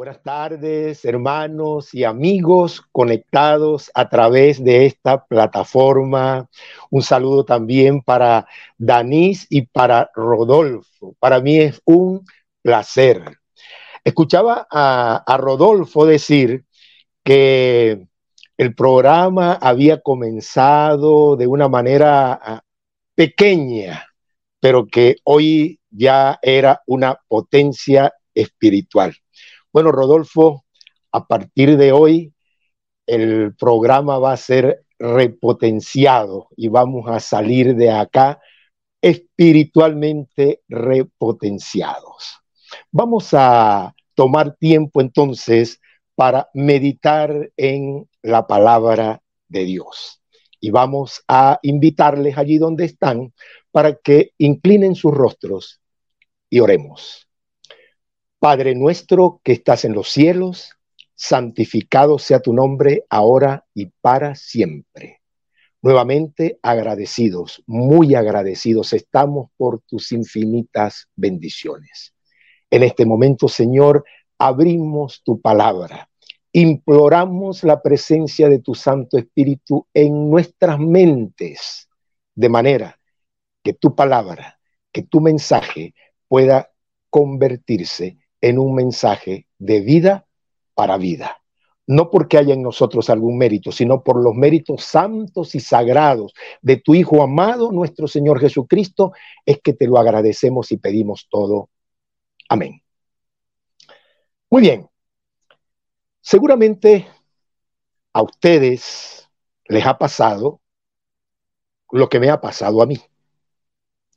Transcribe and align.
Buenas 0.00 0.22
tardes, 0.22 1.04
hermanos 1.04 1.92
y 1.92 2.04
amigos 2.04 2.80
conectados 2.90 3.90
a 3.92 4.08
través 4.08 4.64
de 4.64 4.86
esta 4.86 5.26
plataforma. 5.26 6.48
Un 6.88 7.02
saludo 7.02 7.44
también 7.44 8.00
para 8.00 8.48
Danis 8.78 9.46
y 9.50 9.66
para 9.66 10.10
Rodolfo. 10.14 11.14
Para 11.18 11.40
mí 11.40 11.58
es 11.58 11.82
un 11.84 12.24
placer. 12.62 13.40
Escuchaba 14.02 14.66
a, 14.70 15.22
a 15.26 15.36
Rodolfo 15.36 16.06
decir 16.06 16.64
que 17.22 18.06
el 18.56 18.74
programa 18.74 19.52
había 19.52 20.00
comenzado 20.00 21.36
de 21.36 21.46
una 21.46 21.68
manera 21.68 22.40
ah, 22.42 22.62
pequeña, 23.14 24.06
pero 24.60 24.86
que 24.86 25.16
hoy 25.24 25.78
ya 25.90 26.38
era 26.40 26.80
una 26.86 27.20
potencia 27.28 28.14
espiritual. 28.34 29.14
Bueno, 29.72 29.92
Rodolfo, 29.92 30.64
a 31.12 31.26
partir 31.26 31.76
de 31.76 31.92
hoy 31.92 32.34
el 33.06 33.54
programa 33.54 34.18
va 34.18 34.32
a 34.32 34.36
ser 34.36 34.84
repotenciado 34.98 36.48
y 36.56 36.68
vamos 36.68 37.08
a 37.08 37.20
salir 37.20 37.76
de 37.76 37.90
acá 37.90 38.40
espiritualmente 39.00 40.62
repotenciados. 40.68 42.40
Vamos 42.90 43.28
a 43.32 43.94
tomar 44.14 44.56
tiempo 44.56 45.00
entonces 45.00 45.80
para 46.16 46.50
meditar 46.52 47.50
en 47.56 48.08
la 48.22 48.48
palabra 48.48 49.22
de 49.48 49.64
Dios. 49.64 50.20
Y 50.58 50.70
vamos 50.70 51.22
a 51.28 51.60
invitarles 51.62 52.36
allí 52.36 52.58
donde 52.58 52.86
están 52.86 53.32
para 53.70 53.94
que 53.94 54.32
inclinen 54.36 54.96
sus 54.96 55.14
rostros 55.14 55.80
y 56.50 56.58
oremos. 56.58 57.29
Padre 58.40 58.74
nuestro 58.74 59.42
que 59.44 59.52
estás 59.52 59.84
en 59.84 59.92
los 59.92 60.08
cielos, 60.08 60.74
santificado 61.14 62.18
sea 62.18 62.40
tu 62.40 62.54
nombre 62.54 63.04
ahora 63.10 63.66
y 63.74 63.92
para 64.00 64.34
siempre. 64.34 65.20
Nuevamente 65.82 66.58
agradecidos, 66.62 67.62
muy 67.66 68.14
agradecidos 68.14 68.94
estamos 68.94 69.50
por 69.58 69.82
tus 69.82 70.10
infinitas 70.12 71.06
bendiciones. 71.14 72.14
En 72.70 72.82
este 72.82 73.04
momento, 73.04 73.46
Señor, 73.46 74.06
abrimos 74.38 75.22
tu 75.22 75.38
palabra, 75.38 76.08
imploramos 76.50 77.62
la 77.62 77.82
presencia 77.82 78.48
de 78.48 78.60
tu 78.60 78.74
Santo 78.74 79.18
Espíritu 79.18 79.86
en 79.92 80.30
nuestras 80.30 80.78
mentes, 80.78 81.90
de 82.34 82.48
manera 82.48 82.98
que 83.62 83.74
tu 83.74 83.94
palabra, 83.94 84.58
que 84.90 85.02
tu 85.02 85.20
mensaje 85.20 85.94
pueda 86.26 86.72
convertirse 87.10 88.19
en 88.40 88.58
un 88.58 88.74
mensaje 88.74 89.46
de 89.58 89.80
vida 89.80 90.26
para 90.74 90.96
vida. 90.96 91.42
No 91.86 92.10
porque 92.10 92.38
haya 92.38 92.54
en 92.54 92.62
nosotros 92.62 93.10
algún 93.10 93.36
mérito, 93.36 93.72
sino 93.72 94.04
por 94.04 94.22
los 94.22 94.34
méritos 94.34 94.84
santos 94.84 95.54
y 95.54 95.60
sagrados 95.60 96.34
de 96.62 96.76
tu 96.76 96.94
Hijo 96.94 97.22
amado, 97.22 97.72
nuestro 97.72 98.06
Señor 98.06 98.40
Jesucristo, 98.40 99.12
es 99.44 99.60
que 99.60 99.72
te 99.72 99.86
lo 99.86 99.98
agradecemos 99.98 100.70
y 100.72 100.76
pedimos 100.76 101.26
todo. 101.28 101.68
Amén. 102.48 102.82
Muy 104.48 104.62
bien. 104.62 104.88
Seguramente 106.20 107.08
a 108.12 108.22
ustedes 108.22 109.28
les 109.66 109.86
ha 109.86 109.98
pasado 109.98 110.60
lo 111.90 112.08
que 112.08 112.20
me 112.20 112.30
ha 112.30 112.40
pasado 112.40 112.82
a 112.82 112.86
mí. 112.86 113.00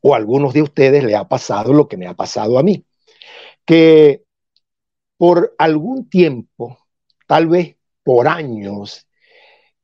O 0.02 0.14
a 0.14 0.18
algunos 0.18 0.54
de 0.54 0.62
ustedes 0.62 1.04
les 1.04 1.16
ha 1.16 1.28
pasado 1.28 1.74
lo 1.74 1.88
que 1.88 1.98
me 1.98 2.08
ha 2.08 2.14
pasado 2.14 2.60
a 2.60 2.64
mí 2.64 2.86
que 3.66 4.24
por 5.18 5.56
algún 5.58 6.10
tiempo, 6.10 6.78
tal 7.28 7.48
vez 7.48 7.78
por 8.04 8.28
años, 8.28 9.08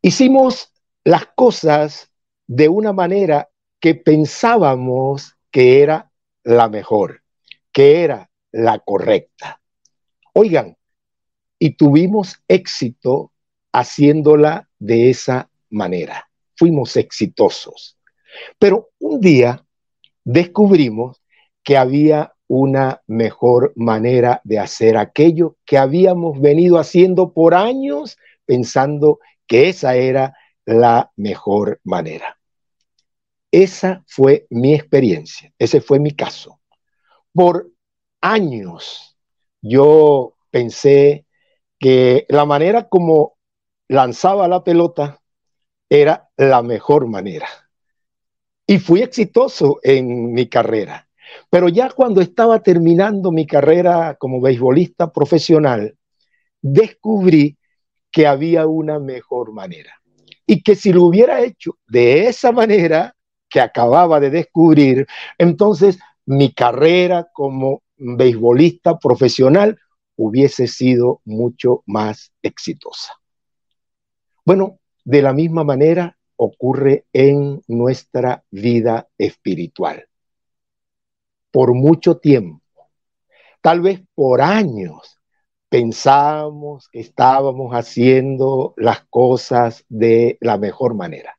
hicimos 0.01 0.73
las 1.03 1.27
cosas 1.35 2.11
de 2.47 2.67
una 2.67 2.93
manera 2.93 3.49
que 3.79 3.95
pensábamos 3.95 5.35
que 5.51 5.81
era 5.81 6.11
la 6.43 6.67
mejor, 6.67 7.23
que 7.71 8.03
era 8.03 8.29
la 8.51 8.79
correcta. 8.79 9.61
Oigan, 10.33 10.77
y 11.59 11.75
tuvimos 11.75 12.41
éxito 12.47 13.31
haciéndola 13.71 14.69
de 14.79 15.09
esa 15.09 15.49
manera. 15.69 16.29
Fuimos 16.55 16.95
exitosos. 16.95 17.97
Pero 18.57 18.89
un 18.99 19.19
día 19.19 19.65
descubrimos 20.23 21.21
que 21.63 21.77
había 21.77 22.33
una 22.49 23.03
mejor 23.05 23.73
manera 23.75 24.41
de 24.43 24.57
hacer 24.57 24.97
aquello 24.97 25.55
que 25.65 25.77
habíamos 25.77 26.41
venido 26.41 26.79
haciendo 26.79 27.31
por 27.31 27.53
años 27.53 28.17
pensando 28.45 29.19
que 29.47 29.69
esa 29.69 29.95
era 29.95 30.35
la 30.65 31.11
mejor 31.15 31.79
manera. 31.83 32.39
Esa 33.51 34.03
fue 34.07 34.47
mi 34.49 34.73
experiencia, 34.73 35.53
ese 35.59 35.79
fue 35.79 35.99
mi 35.99 36.11
caso. 36.11 36.59
Por 37.33 37.71
años 38.19 39.15
yo 39.61 40.35
pensé 40.49 41.27
que 41.77 42.25
la 42.29 42.45
manera 42.45 42.89
como 42.89 43.37
lanzaba 43.87 44.47
la 44.47 44.63
pelota 44.63 45.21
era 45.87 46.29
la 46.35 46.63
mejor 46.63 47.07
manera. 47.07 47.47
Y 48.65 48.79
fui 48.79 49.01
exitoso 49.01 49.79
en 49.83 50.33
mi 50.33 50.47
carrera. 50.47 51.08
Pero 51.49 51.69
ya 51.69 51.89
cuando 51.89 52.21
estaba 52.21 52.61
terminando 52.61 53.31
mi 53.31 53.45
carrera 53.45 54.15
como 54.19 54.41
beisbolista 54.41 55.11
profesional, 55.11 55.95
descubrí 56.61 57.57
que 58.11 58.27
había 58.27 58.67
una 58.67 58.99
mejor 58.99 59.53
manera. 59.53 59.93
Y 60.45 60.61
que 60.61 60.75
si 60.75 60.91
lo 60.91 61.03
hubiera 61.03 61.41
hecho 61.41 61.77
de 61.87 62.27
esa 62.27 62.51
manera 62.51 63.15
que 63.47 63.61
acababa 63.61 64.19
de 64.19 64.29
descubrir, 64.29 65.07
entonces 65.37 65.99
mi 66.25 66.53
carrera 66.53 67.27
como 67.33 67.83
beisbolista 67.97 68.97
profesional 68.97 69.79
hubiese 70.15 70.67
sido 70.67 71.21
mucho 71.25 71.83
más 71.85 72.31
exitosa. 72.41 73.13
Bueno, 74.45 74.79
de 75.05 75.21
la 75.21 75.33
misma 75.33 75.63
manera 75.63 76.17
ocurre 76.35 77.05
en 77.13 77.61
nuestra 77.67 78.43
vida 78.49 79.07
espiritual 79.17 80.08
por 81.51 81.73
mucho 81.73 82.17
tiempo, 82.17 82.61
tal 83.61 83.81
vez 83.81 84.01
por 84.15 84.41
años, 84.41 85.19
pensábamos 85.69 86.89
que 86.89 86.99
estábamos 86.99 87.73
haciendo 87.73 88.73
las 88.77 89.05
cosas 89.09 89.85
de 89.87 90.37
la 90.41 90.57
mejor 90.57 90.95
manera. 90.95 91.37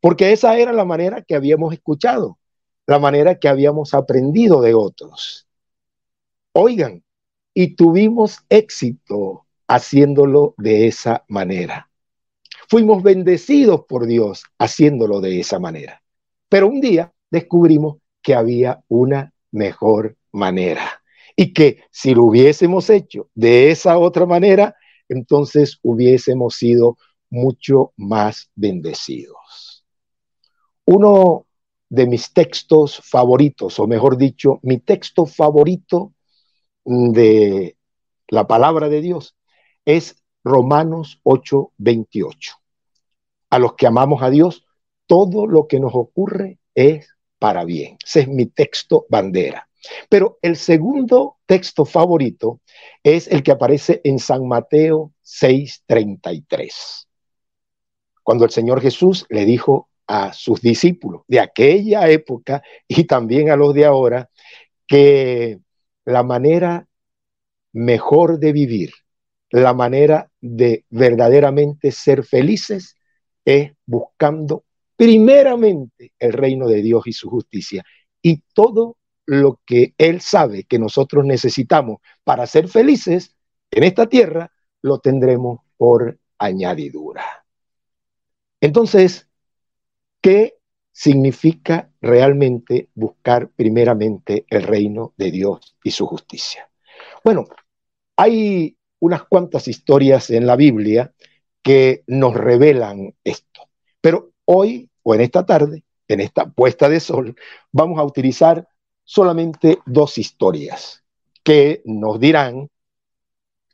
Porque 0.00 0.32
esa 0.32 0.58
era 0.58 0.72
la 0.72 0.84
manera 0.84 1.22
que 1.22 1.34
habíamos 1.34 1.72
escuchado, 1.72 2.38
la 2.86 2.98
manera 2.98 3.38
que 3.38 3.48
habíamos 3.48 3.94
aprendido 3.94 4.60
de 4.60 4.74
otros. 4.74 5.46
Oigan, 6.52 7.04
y 7.54 7.76
tuvimos 7.76 8.38
éxito 8.48 9.46
haciéndolo 9.68 10.54
de 10.58 10.88
esa 10.88 11.24
manera. 11.28 11.90
Fuimos 12.68 13.02
bendecidos 13.02 13.84
por 13.86 14.06
Dios 14.06 14.44
haciéndolo 14.58 15.20
de 15.20 15.40
esa 15.40 15.58
manera. 15.58 16.02
Pero 16.48 16.68
un 16.68 16.80
día 16.80 17.12
descubrimos 17.30 17.98
que 18.22 18.34
había 18.34 18.82
una 18.88 19.32
mejor 19.50 20.16
manera. 20.32 21.02
Y 21.36 21.52
que 21.52 21.84
si 21.90 22.14
lo 22.14 22.24
hubiésemos 22.24 22.90
hecho 22.90 23.28
de 23.34 23.70
esa 23.70 23.98
otra 23.98 24.26
manera, 24.26 24.76
entonces 25.08 25.78
hubiésemos 25.82 26.54
sido 26.56 26.98
mucho 27.30 27.92
más 27.96 28.50
bendecidos. 28.54 29.84
Uno 30.84 31.46
de 31.88 32.06
mis 32.06 32.32
textos 32.32 33.00
favoritos, 33.04 33.78
o 33.78 33.86
mejor 33.86 34.16
dicho, 34.16 34.60
mi 34.62 34.78
texto 34.78 35.26
favorito 35.26 36.12
de 36.84 37.76
la 38.28 38.46
palabra 38.46 38.88
de 38.88 39.00
Dios 39.00 39.36
es 39.84 40.22
Romanos 40.44 41.20
8:28. 41.24 42.54
A 43.50 43.58
los 43.58 43.74
que 43.74 43.86
amamos 43.86 44.22
a 44.22 44.30
Dios, 44.30 44.64
todo 45.06 45.46
lo 45.46 45.66
que 45.66 45.80
nos 45.80 45.92
ocurre 45.94 46.60
es 46.74 47.08
para 47.40 47.64
bien. 47.64 47.96
Ese 48.04 48.20
es 48.20 48.28
mi 48.28 48.46
texto 48.46 49.06
bandera. 49.08 49.68
Pero 50.08 50.38
el 50.42 50.56
segundo 50.56 51.38
texto 51.46 51.84
favorito 51.84 52.60
es 53.02 53.26
el 53.28 53.42
que 53.42 53.50
aparece 53.50 54.00
en 54.04 54.18
San 54.20 54.46
Mateo 54.46 55.12
6:33. 55.22 57.08
Cuando 58.22 58.44
el 58.44 58.50
Señor 58.50 58.80
Jesús 58.80 59.26
le 59.30 59.44
dijo 59.44 59.88
a 60.06 60.32
sus 60.32 60.60
discípulos 60.60 61.22
de 61.26 61.40
aquella 61.40 62.08
época 62.08 62.62
y 62.86 63.04
también 63.04 63.50
a 63.50 63.56
los 63.56 63.74
de 63.74 63.86
ahora 63.86 64.28
que 64.86 65.60
la 66.04 66.22
manera 66.22 66.86
mejor 67.72 68.38
de 68.38 68.52
vivir, 68.52 68.92
la 69.50 69.72
manera 69.72 70.30
de 70.40 70.84
verdaderamente 70.90 71.90
ser 71.90 72.24
felices 72.24 72.96
es 73.44 73.72
buscando 73.86 74.64
primeramente 75.00 76.12
el 76.18 76.34
reino 76.34 76.68
de 76.68 76.82
Dios 76.82 77.06
y 77.06 77.14
su 77.14 77.30
justicia. 77.30 77.82
Y 78.20 78.42
todo 78.52 78.98
lo 79.24 79.62
que 79.64 79.94
Él 79.96 80.20
sabe 80.20 80.64
que 80.64 80.78
nosotros 80.78 81.24
necesitamos 81.24 82.02
para 82.22 82.46
ser 82.46 82.68
felices, 82.68 83.34
en 83.70 83.84
esta 83.84 84.10
tierra, 84.10 84.52
lo 84.82 84.98
tendremos 84.98 85.60
por 85.78 86.18
añadidura. 86.36 87.46
Entonces, 88.60 89.26
¿qué 90.20 90.58
significa 90.92 91.90
realmente 92.02 92.90
buscar 92.94 93.48
primeramente 93.48 94.44
el 94.50 94.64
reino 94.64 95.14
de 95.16 95.30
Dios 95.30 95.78
y 95.82 95.92
su 95.92 96.04
justicia? 96.04 96.68
Bueno, 97.24 97.46
hay 98.16 98.76
unas 98.98 99.22
cuantas 99.22 99.66
historias 99.66 100.28
en 100.28 100.46
la 100.46 100.56
Biblia 100.56 101.14
que 101.62 102.04
nos 102.06 102.34
revelan 102.34 103.14
esto, 103.24 103.70
pero 104.02 104.32
hoy 104.44 104.89
o 105.02 105.14
en 105.14 105.20
esta 105.20 105.44
tarde, 105.44 105.84
en 106.08 106.20
esta 106.20 106.48
puesta 106.48 106.88
de 106.88 107.00
sol, 107.00 107.36
vamos 107.72 107.98
a 107.98 108.04
utilizar 108.04 108.68
solamente 109.04 109.78
dos 109.86 110.18
historias 110.18 111.02
que 111.42 111.82
nos 111.84 112.20
dirán 112.20 112.68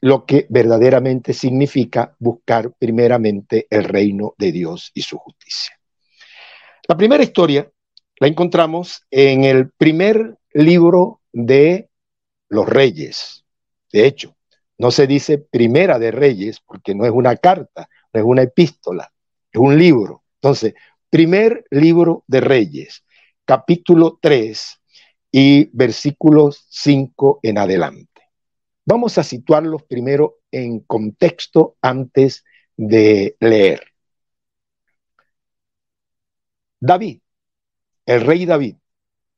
lo 0.01 0.25
que 0.25 0.47
verdaderamente 0.51 1.33
significa 1.33 2.15
buscar 2.19 2.73
primeramente 2.79 3.67
el 3.71 3.85
reino 3.85 4.35
de 4.39 4.53
Dios 4.53 4.91
y 4.95 5.03
su 5.03 5.19
justicia. 5.19 5.79
La 6.89 6.97
primera 6.97 7.23
historia 7.23 7.71
la 8.21 8.29
encontramos 8.29 9.05
en 9.11 9.45
el 9.45 9.71
primer 9.71 10.39
libro 10.53 11.21
de 11.33 11.91
los 12.49 12.69
reyes. 12.69 13.45
De 13.93 14.07
hecho, 14.07 14.37
no 14.79 14.91
se 14.91 15.07
dice 15.07 15.39
primera 15.39 15.99
de 15.99 16.11
reyes 16.11 16.61
porque 16.61 16.95
no 16.95 17.05
es 17.05 17.11
una 17.11 17.37
carta, 17.37 17.89
no 18.13 18.21
es 18.21 18.27
una 18.27 18.43
epístola, 18.43 19.13
es 19.51 19.61
un 19.61 19.79
libro. 19.79 20.23
Entonces, 20.41 20.75
primer 21.17 21.65
libro 21.71 22.25
de 22.27 22.43
reyes, 22.43 23.03
capítulo 23.47 24.19
3 24.21 24.83
y 25.33 25.71
versículos 25.73 26.67
5 26.69 27.41
en 27.43 27.57
adelante. 27.57 28.21
Vamos 28.85 29.17
a 29.17 29.23
situarlos 29.23 29.85
primero 29.85 30.41
en 30.51 30.81
contexto 30.81 31.79
antes 31.81 32.45
de 32.77 33.35
leer. 33.41 33.95
David, 36.81 37.21
el 38.05 38.21
rey 38.21 38.45
David, 38.45 38.77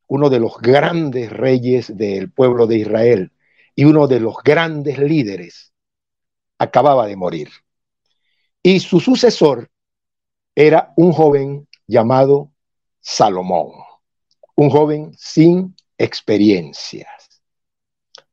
uno 0.08 0.30
de 0.30 0.40
los 0.40 0.58
grandes 0.60 1.30
reyes 1.30 1.96
del 1.96 2.32
pueblo 2.32 2.66
de 2.66 2.78
Israel 2.78 3.30
y 3.76 3.84
uno 3.84 4.08
de 4.08 4.18
los 4.18 4.34
grandes 4.42 4.98
líderes, 4.98 5.72
acababa 6.58 7.06
de 7.06 7.14
morir. 7.14 7.50
Y 8.64 8.80
su 8.80 8.98
sucesor 8.98 9.70
era 10.56 10.92
un 10.96 11.12
joven 11.12 11.67
llamado 11.88 12.52
Salomón, 13.00 13.72
un 14.54 14.70
joven 14.70 15.12
sin 15.16 15.74
experiencia. 15.96 17.08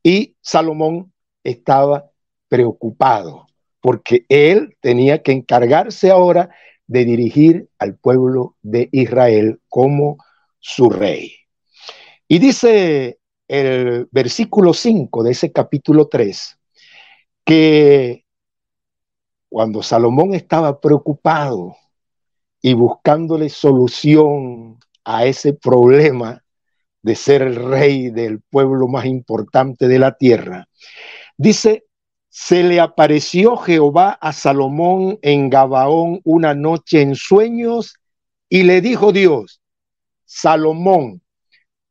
Y 0.02 0.36
Salomón 0.40 1.12
estaba 1.42 2.10
preocupado 2.48 3.46
porque 3.80 4.24
él 4.28 4.76
tenía 4.80 5.22
que 5.22 5.32
encargarse 5.32 6.10
ahora 6.10 6.50
de 6.86 7.04
dirigir 7.04 7.68
al 7.78 7.96
pueblo 7.96 8.56
de 8.62 8.88
Israel 8.92 9.60
como 9.68 10.18
su 10.60 10.90
rey. 10.90 11.32
Y 12.28 12.38
dice 12.38 13.18
el 13.48 14.08
versículo 14.10 14.74
5 14.74 15.22
de 15.22 15.30
ese 15.30 15.52
capítulo 15.52 16.08
3 16.08 16.58
que 17.44 18.24
cuando 19.48 19.82
Salomón 19.82 20.34
estaba 20.34 20.80
preocupado 20.80 21.76
y 22.66 22.74
buscándole 22.74 23.48
solución 23.48 24.80
a 25.04 25.24
ese 25.24 25.52
problema 25.52 26.42
de 27.00 27.14
ser 27.14 27.42
el 27.42 27.54
rey 27.54 28.10
del 28.10 28.40
pueblo 28.40 28.88
más 28.88 29.06
importante 29.06 29.86
de 29.86 30.00
la 30.00 30.16
tierra. 30.16 30.66
Dice, 31.36 31.84
se 32.28 32.64
le 32.64 32.80
apareció 32.80 33.56
Jehová 33.56 34.18
a 34.20 34.32
Salomón 34.32 35.16
en 35.22 35.48
Gabaón 35.48 36.20
una 36.24 36.54
noche 36.54 37.02
en 37.02 37.14
sueños 37.14 37.94
y 38.48 38.64
le 38.64 38.80
dijo 38.80 39.12
Dios, 39.12 39.60
Salomón, 40.24 41.22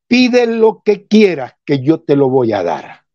pide 0.07 0.45
lo 0.45 0.81
que 0.83 1.07
quieras 1.07 1.53
que 1.63 1.79
yo 1.79 2.01
te 2.01 2.17
lo 2.17 2.27
voy 2.27 2.51
a 2.51 2.63
dar. 2.63 3.05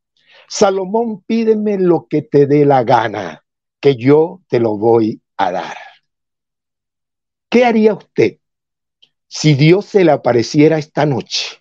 Salomón, 0.48 1.24
pídeme 1.26 1.76
lo 1.76 2.06
que 2.08 2.22
te 2.22 2.46
dé 2.46 2.64
la 2.64 2.84
gana, 2.84 3.44
que 3.80 3.96
yo 3.96 4.40
te 4.48 4.60
lo 4.60 4.78
voy 4.78 5.20
a 5.36 5.52
dar. 5.52 5.89
¿Qué 7.50 7.64
haría 7.66 7.92
usted 7.92 8.38
si 9.26 9.54
Dios 9.54 9.86
se 9.86 10.04
le 10.04 10.12
apareciera 10.12 10.78
esta 10.78 11.06
noche 11.06 11.60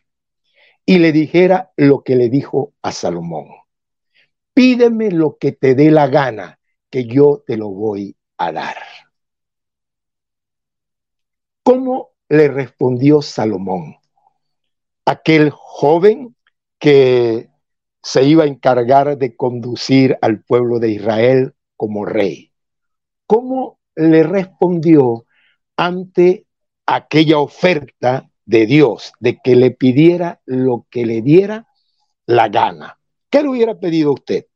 y 0.89 0.97
le 0.97 1.11
dijera 1.11 1.71
lo 1.77 2.03
que 2.03 2.15
le 2.15 2.29
dijo 2.29 2.73
a 2.81 2.91
Salomón. 2.91 3.47
Pídeme 4.55 5.11
lo 5.11 5.37
que 5.37 5.51
te 5.51 5.75
dé 5.75 5.91
la 5.91 6.07
gana, 6.07 6.59
que 6.89 7.05
yo 7.05 7.43
te 7.45 7.57
lo 7.57 7.69
voy 7.69 8.17
a 8.37 8.51
dar. 8.51 8.75
¿Cómo 11.61 12.13
le 12.27 12.47
respondió 12.47 13.21
Salomón? 13.21 13.97
Aquel 15.05 15.51
joven 15.51 16.35
que 16.79 17.49
se 18.01 18.23
iba 18.23 18.45
a 18.45 18.47
encargar 18.47 19.15
de 19.19 19.35
conducir 19.35 20.17
al 20.23 20.41
pueblo 20.41 20.79
de 20.79 20.89
Israel 20.89 21.53
como 21.75 22.03
rey. 22.03 22.51
¿Cómo 23.27 23.79
le 23.93 24.23
respondió 24.23 25.27
ante 25.79 26.45
aquella 26.85 27.39
oferta 27.39 28.29
de 28.45 28.65
Dios, 28.65 29.13
de 29.21 29.39
que 29.41 29.55
le 29.55 29.71
pidiera 29.71 30.41
lo 30.45 30.85
que 30.89 31.05
le 31.05 31.21
diera 31.21 31.69
la 32.25 32.49
gana. 32.49 32.99
¿Qué 33.29 33.41
le 33.41 33.47
hubiera 33.47 33.79
pedido 33.79 34.11
usted? 34.11 34.47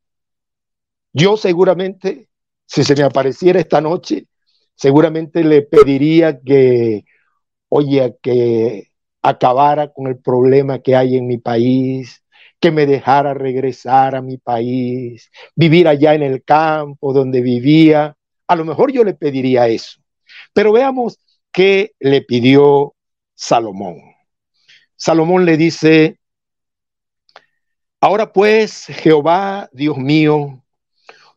Yo 1.14 1.38
seguramente, 1.38 2.28
si 2.66 2.84
se 2.84 2.94
me 2.98 3.04
apareciera 3.04 3.58
esta 3.62 3.80
noche, 3.80 4.28
seguramente 4.76 5.46
le 5.46 5.62
pediría 5.62 6.42
que, 6.42 7.06
oye, 7.70 8.18
que 8.22 8.90
acabara 9.22 9.94
con 9.94 10.08
el 10.08 10.18
problema 10.18 10.80
que 10.80 10.98
hay 10.98 11.16
en 11.16 11.26
mi 11.26 11.38
país, 11.38 12.22
que 12.60 12.70
me 12.70 12.86
dejara 12.86 13.34
regresar 13.34 14.16
a 14.16 14.22
mi 14.22 14.38
país, 14.38 15.32
vivir 15.56 15.88
allá 15.88 16.16
en 16.16 16.24
el 16.24 16.44
campo 16.44 17.14
donde 17.14 17.40
vivía. 17.40 18.14
A 18.46 18.56
lo 18.58 18.66
mejor 18.66 18.92
yo 18.92 19.06
le 19.06 19.14
pediría 19.14 19.70
eso. 19.70 20.03
Pero 20.54 20.72
veamos 20.72 21.20
qué 21.52 21.94
le 22.00 22.22
pidió 22.22 22.96
Salomón. 23.36 24.02
Salomón 24.96 25.46
le 25.46 25.58
dice, 25.58 26.20
ahora 28.00 28.32
pues, 28.32 28.86
Jehová, 28.86 29.70
Dios 29.74 29.98
mío, 29.98 30.64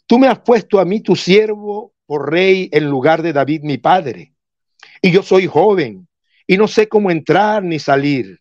tú 0.06 0.18
me 0.18 0.28
has 0.28 0.38
puesto 0.40 0.78
a 0.78 0.84
mí 0.84 1.00
tu 1.00 1.16
siervo 1.16 1.92
por 2.06 2.30
rey 2.30 2.68
en 2.72 2.88
lugar 2.88 3.22
de 3.22 3.32
David 3.32 3.62
mi 3.62 3.78
padre, 3.78 4.34
y 5.02 5.10
yo 5.10 5.22
soy 5.22 5.46
joven 5.46 6.06
y 6.46 6.56
no 6.56 6.68
sé 6.68 6.88
cómo 6.88 7.10
entrar 7.10 7.64
ni 7.64 7.78
salir, 7.78 8.40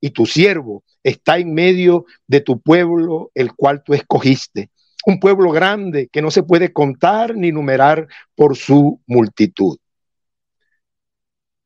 y 0.00 0.10
tu 0.10 0.24
siervo 0.24 0.84
está 1.02 1.38
en 1.38 1.52
medio 1.52 2.04
de 2.28 2.40
tu 2.40 2.60
pueblo, 2.60 3.32
el 3.34 3.54
cual 3.54 3.82
tú 3.82 3.94
escogiste, 3.94 4.70
un 5.04 5.18
pueblo 5.18 5.50
grande 5.50 6.08
que 6.12 6.22
no 6.22 6.30
se 6.30 6.42
puede 6.42 6.72
contar 6.72 7.34
ni 7.34 7.50
numerar 7.50 8.06
por 8.36 8.56
su 8.56 9.00
multitud 9.06 9.78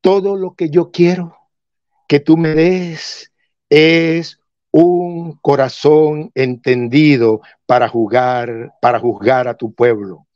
todo 0.04 0.36
lo 0.36 0.54
que 0.54 0.68
yo 0.68 0.90
quiero 0.90 1.34
que 2.06 2.20
tú 2.20 2.36
me 2.36 2.50
des 2.50 3.32
es 3.70 4.38
un 4.70 5.38
corazón 5.40 6.30
entendido 6.34 7.40
para 7.64 7.88
juzgar, 7.88 8.74
para 8.82 9.00
juzgar 9.00 9.48
a 9.48 9.56
tu 9.56 9.72
pueblo 9.72 10.26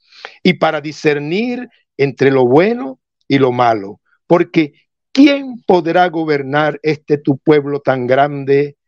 y 0.42 0.54
para 0.54 0.80
discernir 0.80 1.68
entre 1.98 2.30
lo 2.30 2.46
bueno 2.46 2.98
y 3.28 3.36
lo 3.36 3.52
malo, 3.52 4.00
porque 4.26 4.72
¿quién 5.12 5.62
podrá 5.66 6.08
gobernar 6.08 6.80
este 6.82 7.18
tu 7.18 7.36
pueblo 7.36 7.80
tan 7.80 8.06
grande 8.06 8.78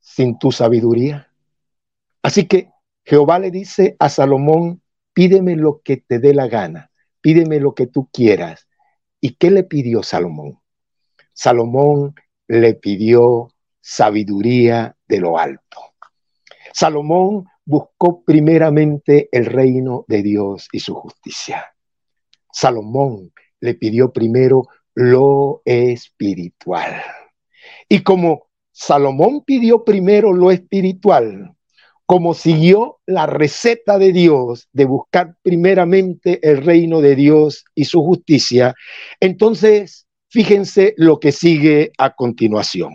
sin 0.00 0.38
tu 0.38 0.50
sabiduría? 0.50 1.28
Así 2.22 2.46
que 2.46 2.70
Jehová 3.04 3.38
le 3.38 3.50
dice 3.50 3.96
a 3.98 4.08
Salomón, 4.08 4.80
pídeme 5.12 5.56
lo 5.56 5.82
que 5.84 5.98
te 5.98 6.18
dé 6.20 6.32
la 6.32 6.46
gana, 6.48 6.90
pídeme 7.20 7.60
lo 7.60 7.74
que 7.74 7.86
tú 7.86 8.08
quieras, 8.10 8.66
¿Y 9.24 9.36
qué 9.36 9.50
le 9.50 9.64
pidió 9.64 10.02
Salomón? 10.02 10.60
Salomón 11.32 12.14
le 12.46 12.74
pidió 12.74 13.48
sabiduría 13.80 14.98
de 15.08 15.18
lo 15.18 15.38
alto. 15.38 15.94
Salomón 16.74 17.46
buscó 17.64 18.22
primeramente 18.22 19.30
el 19.32 19.46
reino 19.46 20.04
de 20.08 20.22
Dios 20.22 20.68
y 20.72 20.80
su 20.80 20.94
justicia. 20.94 21.74
Salomón 22.52 23.32
le 23.60 23.72
pidió 23.72 24.12
primero 24.12 24.64
lo 24.92 25.62
espiritual. 25.64 27.00
Y 27.88 28.02
como 28.02 28.48
Salomón 28.72 29.42
pidió 29.42 29.84
primero 29.84 30.34
lo 30.34 30.50
espiritual, 30.50 31.53
como 32.06 32.34
siguió 32.34 32.98
la 33.06 33.26
receta 33.26 33.98
de 33.98 34.12
Dios 34.12 34.68
de 34.72 34.84
buscar 34.84 35.36
primeramente 35.42 36.40
el 36.42 36.64
reino 36.64 37.00
de 37.00 37.16
Dios 37.16 37.64
y 37.74 37.84
su 37.86 38.02
justicia, 38.02 38.74
entonces 39.20 40.06
fíjense 40.28 40.94
lo 40.96 41.18
que 41.18 41.32
sigue 41.32 41.92
a 41.98 42.14
continuación. 42.14 42.92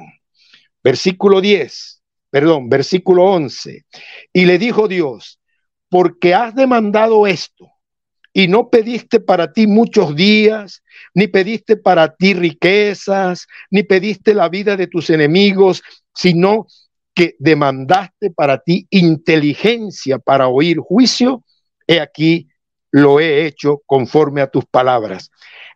Versículo 0.83 1.41
10 1.41 1.99
perdón, 2.29 2.69
versículo 2.69 3.25
11. 3.25 3.85
Y 4.33 4.45
le 4.45 4.57
dijo 4.57 4.87
Dios, 4.87 5.39
porque 5.89 6.33
has 6.33 6.55
demandado 6.55 7.27
esto 7.27 7.71
y 8.31 8.47
no 8.47 8.69
pediste 8.69 9.19
para 9.19 9.51
ti 9.51 9.65
muchos 9.65 10.15
días, 10.15 10.83
ni 11.13 11.27
pediste 11.27 11.77
para 11.77 12.15
ti 12.15 12.33
riquezas, 12.33 13.47
ni 13.71 13.83
pediste 13.83 14.33
la 14.33 14.49
vida 14.49 14.77
de 14.77 14.87
tus 14.87 15.09
enemigos, 15.09 15.81
sino 16.13 16.67
que 17.19 17.35
demandaste 17.37 18.31
para 18.31 18.59
ti 18.59 18.87
inteligencia 18.91 20.19
para 20.19 20.47
oír 20.47 20.77
juicio, 20.79 21.43
he 21.85 21.99
aquí 21.99 22.47
lo 22.91 23.19
he 23.19 23.45
hecho 23.45 23.81
conforme 23.85 24.39
a 24.39 24.49
tus 24.49 24.63
palabras. 24.63 25.29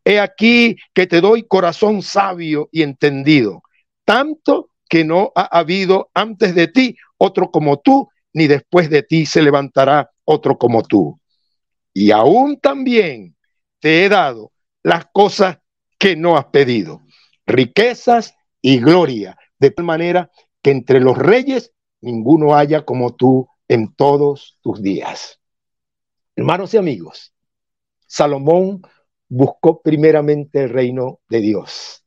He 0.05 0.21
aquí 0.21 0.77
que 0.93 1.05
te 1.05 1.19
doy 1.19 1.43
corazón 1.43 2.01
sabio 2.01 2.69
y 2.71 2.81
entendido, 2.81 3.61
tanto 4.05 4.69
que 4.87 5.03
no 5.03 5.33
ha 5.35 5.59
habido 5.59 6.09
antes 6.13 6.55
de 6.55 6.69
ti 6.69 6.95
otro 7.17 7.51
como 7.51 7.77
tú, 7.77 8.07
ni 8.31 8.47
después 8.47 8.89
de 8.89 9.03
ti 9.03 9.25
se 9.25 9.41
levantará 9.41 10.11
otro 10.23 10.57
como 10.57 10.81
tú. 10.81 11.19
Y 11.93 12.11
aún 12.11 12.57
también 12.61 13.35
te 13.81 14.05
he 14.05 14.07
dado 14.07 14.53
las 14.81 15.07
cosas 15.11 15.57
que 15.99 16.15
no 16.15 16.37
has 16.37 16.45
pedido, 16.45 17.01
riquezas 17.45 18.33
y 18.61 18.79
gloria, 18.79 19.37
de 19.59 19.71
tal 19.71 19.83
manera 19.83 20.31
que 20.63 20.71
entre 20.71 20.99
los 20.99 21.17
reyes 21.17 21.73
ninguno 22.01 22.55
haya 22.55 22.85
como 22.85 23.15
tú 23.15 23.47
en 23.67 23.93
todos 23.93 24.57
tus 24.61 24.81
días. 24.81 25.39
Hermanos 26.35 26.73
y 26.73 26.77
amigos, 26.77 27.33
Salomón 28.07 28.81
buscó 29.27 29.81
primeramente 29.81 30.63
el 30.63 30.69
reino 30.69 31.19
de 31.29 31.41
Dios. 31.41 32.03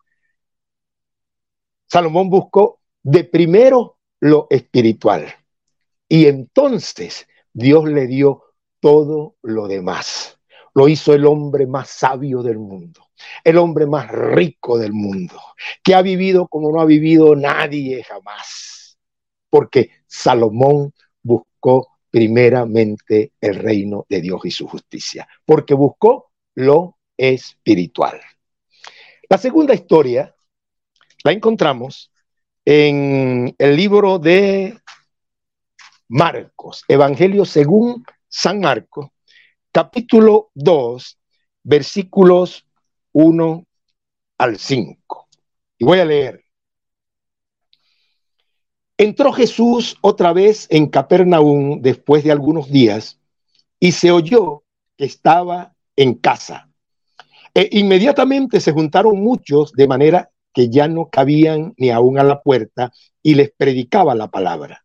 Salomón 1.87 2.31
buscó 2.31 2.81
de 3.03 3.25
primero 3.25 3.99
lo 4.21 4.49
espiritual 4.51 5.27
y 6.09 6.27
entonces 6.27 7.29
Dios 7.53 7.85
le 7.85 8.07
dio 8.07 8.43
todo 8.81 9.37
lo 9.43 9.69
demás. 9.69 10.39
Lo 10.75 10.89
hizo 10.89 11.15
el 11.15 11.27
hombre 11.27 11.67
más 11.67 11.91
sabio 11.91 12.43
del 12.43 12.59
mundo, 12.59 13.06
el 13.45 13.59
hombre 13.59 13.87
más 13.87 14.09
rico 14.11 14.79
del 14.79 14.93
mundo, 14.93 15.41
que 15.83 15.95
ha 15.95 16.03
vivido 16.03 16.49
como 16.49 16.71
no 16.71 16.81
ha 16.81 16.85
vivido 16.85 17.35
nadie 17.37 18.03
jamás, 18.03 18.99
porque 19.51 19.91
Salomón 20.07 20.93
buscó 21.23 21.99
primeramente 22.11 23.33
el 23.41 23.57
reino 23.57 24.07
de 24.09 24.21
Dios 24.21 24.41
y 24.45 24.51
su 24.51 24.67
justicia, 24.67 25.29
porque 25.45 25.75
buscó 25.75 26.31
lo 26.55 26.99
espiritual. 27.17 28.21
La 29.29 29.39
segunda 29.39 29.75
historia 29.75 30.35
la 31.25 31.33
encontramos 31.33 32.13
en 32.65 33.55
el 33.59 33.77
libro 33.77 34.19
de 34.19 34.79
Marcos, 36.09 36.85
Evangelio 36.89 37.45
según 37.45 38.05
San 38.29 38.61
Marcos, 38.61 39.09
capítulo 39.73 40.51
2, 40.55 41.19
versículos 41.65 42.66
1 43.19 43.67
al 44.37 44.59
5. 44.59 45.29
Y 45.79 45.85
voy 45.87 46.01
a 46.01 46.05
leer. 46.05 46.45
Entró 48.99 49.33
Jesús 49.33 49.97
otra 50.03 50.35
vez 50.35 50.67
en 50.69 50.89
Capernaum 50.89 51.81
después 51.81 52.25
de 52.25 52.33
algunos 52.33 52.71
días 52.71 53.19
y 53.81 53.93
se 53.93 54.11
oyó 54.11 54.65
que 54.99 55.07
estaba 55.07 55.75
en 55.97 56.17
casa. 56.17 56.69
E 57.55 57.71
inmediatamente 57.73 58.61
se 58.61 58.73
juntaron 58.73 59.19
muchos 59.19 59.73
de 59.73 59.89
manera 59.89 60.31
que 60.53 60.69
ya 60.69 60.87
no 60.87 61.09
cabían 61.09 61.73
ni 61.79 61.89
aún 61.89 62.19
a 62.19 62.23
la 62.23 62.43
puerta 62.43 62.93
y 63.23 63.35
les 63.35 63.51
predicaba 63.51 64.15
la 64.15 64.29
palabra. 64.29 64.85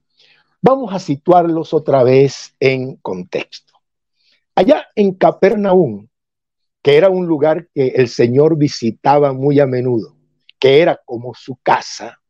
Vamos 0.61 0.93
a 0.93 0.99
situarlos 0.99 1.73
otra 1.73 2.03
vez 2.03 2.55
en 2.59 2.97
contexto. 2.97 3.73
Allá 4.53 4.87
en 4.95 5.15
Capernaum, 5.15 6.07
que 6.83 6.97
era 6.97 7.09
un 7.09 7.25
lugar 7.25 7.67
que 7.73 7.87
el 7.87 8.07
Señor 8.07 8.57
visitaba 8.57 9.33
muy 9.33 9.59
a 9.59 9.65
menudo, 9.65 10.15
que 10.59 10.81
era 10.81 11.01
como 11.03 11.33
su 11.33 11.55
casa, 11.63 12.21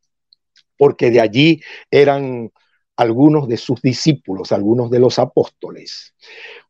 porque 0.78 1.12
de 1.12 1.20
allí 1.20 1.62
eran 1.90 2.52
algunos 2.96 3.48
de 3.50 3.58
sus 3.58 3.82
discípulos, 3.82 4.54
algunos 4.54 4.90
de 4.90 5.00
los 5.00 5.20
apóstoles. 5.20 6.16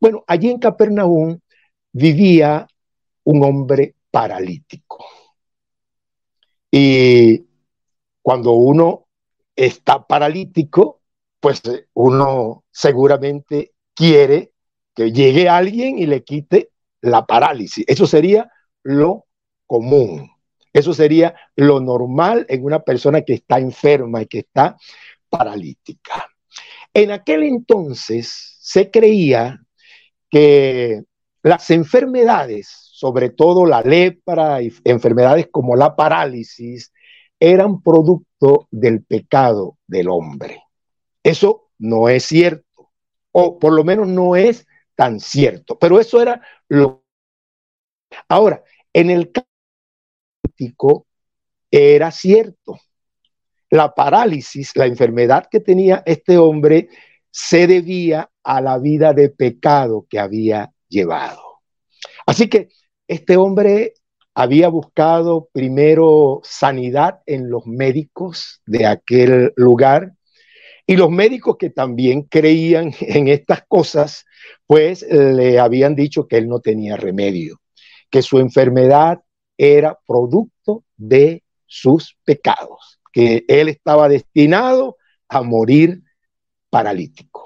Bueno, 0.00 0.24
allí 0.26 0.50
en 0.50 0.58
Capernaum 0.58 1.38
vivía 1.92 2.66
un 3.24 3.44
hombre 3.44 3.94
paralítico. 4.10 5.04
Y 6.70 7.44
cuando 8.20 8.52
uno 8.52 9.06
está 9.54 10.04
paralítico, 10.04 11.01
pues 11.42 11.60
uno 11.94 12.64
seguramente 12.70 13.72
quiere 13.94 14.52
que 14.94 15.10
llegue 15.10 15.48
alguien 15.48 15.98
y 15.98 16.06
le 16.06 16.22
quite 16.22 16.70
la 17.00 17.26
parálisis. 17.26 17.84
Eso 17.88 18.06
sería 18.06 18.48
lo 18.84 19.26
común. 19.66 20.30
Eso 20.72 20.94
sería 20.94 21.34
lo 21.56 21.80
normal 21.80 22.46
en 22.48 22.64
una 22.64 22.78
persona 22.78 23.22
que 23.22 23.34
está 23.34 23.58
enferma 23.58 24.22
y 24.22 24.26
que 24.26 24.38
está 24.38 24.76
paralítica. 25.28 26.30
En 26.94 27.10
aquel 27.10 27.42
entonces 27.42 28.56
se 28.60 28.92
creía 28.92 29.60
que 30.30 31.02
las 31.42 31.70
enfermedades, 31.70 32.68
sobre 32.68 33.30
todo 33.30 33.66
la 33.66 33.82
lepra 33.82 34.62
y 34.62 34.72
enfermedades 34.84 35.48
como 35.50 35.74
la 35.74 35.96
parálisis, 35.96 36.92
eran 37.40 37.82
producto 37.82 38.68
del 38.70 39.02
pecado 39.02 39.78
del 39.88 40.08
hombre. 40.08 40.62
Eso 41.22 41.70
no 41.78 42.08
es 42.08 42.24
cierto, 42.24 42.90
o 43.32 43.58
por 43.58 43.72
lo 43.72 43.84
menos 43.84 44.08
no 44.08 44.36
es 44.36 44.66
tan 44.94 45.20
cierto, 45.20 45.78
pero 45.78 46.00
eso 46.00 46.20
era 46.20 46.40
lo... 46.68 47.04
Ahora, 48.28 48.62
en 48.92 49.10
el 49.10 49.32
caso 49.32 49.46
era 51.70 52.10
cierto. 52.10 52.78
La 53.70 53.94
parálisis, 53.94 54.76
la 54.76 54.86
enfermedad 54.86 55.48
que 55.50 55.60
tenía 55.60 56.02
este 56.04 56.36
hombre, 56.36 56.88
se 57.30 57.66
debía 57.66 58.30
a 58.42 58.60
la 58.60 58.78
vida 58.78 59.14
de 59.14 59.30
pecado 59.30 60.06
que 60.08 60.18
había 60.18 60.72
llevado. 60.88 61.62
Así 62.26 62.48
que 62.48 62.68
este 63.08 63.36
hombre 63.36 63.94
había 64.34 64.68
buscado 64.68 65.48
primero 65.52 66.40
sanidad 66.44 67.22
en 67.26 67.48
los 67.48 67.66
médicos 67.66 68.60
de 68.66 68.86
aquel 68.86 69.52
lugar 69.56 70.12
y 70.86 70.96
los 70.96 71.10
médicos 71.10 71.56
que 71.58 71.70
también 71.70 72.22
creían 72.22 72.92
en 73.00 73.28
estas 73.28 73.64
cosas, 73.66 74.24
pues 74.66 75.02
le 75.02 75.58
habían 75.58 75.94
dicho 75.94 76.26
que 76.26 76.38
él 76.38 76.48
no 76.48 76.60
tenía 76.60 76.96
remedio, 76.96 77.60
que 78.10 78.22
su 78.22 78.38
enfermedad 78.38 79.20
era 79.56 79.98
producto 80.06 80.84
de 80.96 81.42
sus 81.66 82.16
pecados, 82.24 83.00
que 83.12 83.44
él 83.48 83.68
estaba 83.68 84.08
destinado 84.08 84.96
a 85.28 85.42
morir 85.42 86.02
paralítico. 86.68 87.44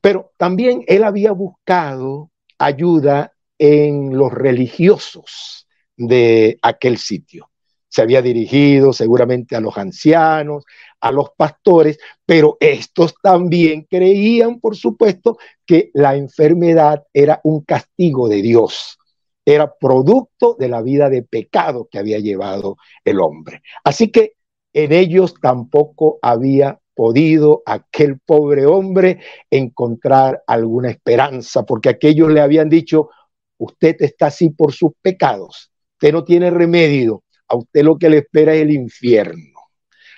Pero 0.00 0.32
también 0.36 0.84
él 0.86 1.04
había 1.04 1.32
buscado 1.32 2.30
ayuda 2.58 3.32
en 3.58 4.16
los 4.16 4.32
religiosos 4.32 5.66
de 5.96 6.58
aquel 6.62 6.98
sitio. 6.98 7.50
Se 7.88 8.02
había 8.02 8.22
dirigido 8.22 8.92
seguramente 8.92 9.56
a 9.56 9.60
los 9.60 9.78
ancianos, 9.78 10.64
a 11.08 11.12
los 11.12 11.30
pastores, 11.36 11.98
pero 12.24 12.56
estos 12.60 13.14
también 13.22 13.86
creían, 13.88 14.60
por 14.60 14.76
supuesto, 14.76 15.38
que 15.64 15.90
la 15.94 16.16
enfermedad 16.16 17.04
era 17.12 17.40
un 17.44 17.62
castigo 17.62 18.28
de 18.28 18.42
Dios 18.42 18.98
era 19.46 19.72
producto 19.72 20.56
de 20.58 20.68
la 20.68 20.82
vida 20.82 21.08
de 21.08 21.22
pecado 21.22 21.88
que 21.88 22.00
había 22.00 22.18
llevado 22.18 22.76
el 23.04 23.20
hombre. 23.20 23.62
Así 23.84 24.10
que 24.10 24.32
en 24.74 24.92
ellos 24.92 25.34
tampoco 25.40 26.18
había 26.20 26.80
podido 26.94 27.62
aquel 27.64 28.18
pobre 28.18 28.66
hombre 28.66 29.20
encontrar 29.48 30.42
alguna 30.46 30.90
esperanza, 30.90 31.64
porque 31.64 31.90
aquellos 31.90 32.30
le 32.32 32.40
habían 32.40 32.68
dicho, 32.68 33.10
usted 33.58 33.96
está 34.00 34.26
así 34.26 34.50
por 34.50 34.72
sus 34.72 34.90
pecados, 35.00 35.70
usted 35.92 36.12
no 36.12 36.24
tiene 36.24 36.50
remedio, 36.50 37.22
a 37.48 37.56
usted 37.56 37.84
lo 37.84 37.96
que 37.96 38.10
le 38.10 38.18
espera 38.18 38.54
es 38.54 38.62
el 38.62 38.72
infierno. 38.72 39.60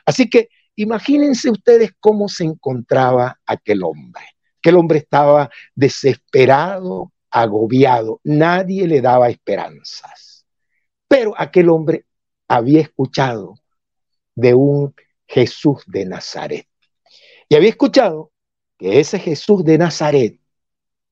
Así 0.07 0.31
que 0.31 0.49
imagínense 0.79 1.51
ustedes 1.51 1.91
cómo 1.99 2.29
se 2.29 2.45
encontraba 2.45 3.41
aquel 3.45 3.83
hombre. 3.83 4.23
Aquel 4.59 4.77
hombre 4.77 4.99
estaba 4.99 5.51
desesperado, 5.75 7.13
agobiado, 7.31 8.21
nadie 8.23 8.87
le 8.87 9.01
daba 9.01 9.29
esperanzas. 9.29 10.47
Pero 11.09 11.35
aquel 11.37 11.69
hombre 11.71 12.05
había 12.47 12.81
escuchado 12.81 13.55
de 14.37 14.55
un 14.55 14.95
Jesús 15.27 15.83
de 15.87 16.07
Nazaret. 16.07 16.67
Y 17.49 17.57
había 17.57 17.71
escuchado 17.71 18.31
que 18.79 19.01
ese 19.01 19.19
Jesús 19.19 19.65
de 19.65 19.79
Nazaret 19.79 20.39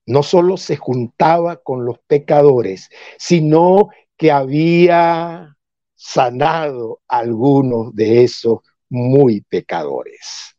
no 0.07 0.23
solo 0.23 0.57
se 0.57 0.77
juntaba 0.77 1.57
con 1.57 1.85
los 1.85 1.99
pecadores, 2.07 2.89
sino 3.19 3.89
que 4.17 4.31
había 4.31 5.57
sanado 5.97 7.01
algunos 7.09 7.95
de 7.97 8.23
esos 8.23 8.61
muy 8.89 9.43
pecadores. 9.43 10.57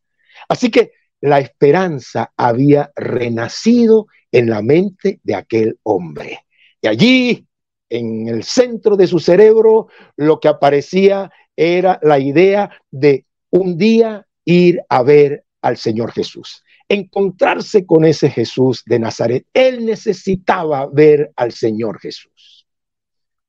Así 0.48 0.70
que 0.70 0.92
la 1.22 1.40
esperanza 1.40 2.32
había 2.38 2.92
renacido 2.96 4.08
en 4.32 4.50
la 4.50 4.62
mente 4.62 5.20
de 5.24 5.36
aquel 5.36 5.80
hombre. 5.84 6.46
Y 6.82 6.88
allí, 6.88 7.48
en 7.90 8.28
el 8.28 8.44
centro 8.44 8.96
de 8.96 9.08
su 9.08 9.20
cerebro, 9.20 9.88
lo 10.16 10.40
que 10.40 10.48
aparecía 10.48 11.32
era 11.56 12.00
la 12.04 12.20
idea 12.20 12.70
de 12.92 13.26
un 13.50 13.78
día 13.78 14.28
ir 14.46 14.82
a 14.90 15.02
ver 15.04 15.44
al 15.62 15.78
Señor 15.78 16.12
Jesús, 16.12 16.64
encontrarse 16.88 17.86
con 17.86 18.06
ese 18.06 18.30
Jesús 18.30 18.84
de 18.86 19.00
Nazaret. 19.00 19.46
Él 19.54 19.86
necesitaba 19.86 20.88
ver 20.88 21.32
al 21.36 21.52
Señor 21.52 22.00
Jesús. 22.00 22.68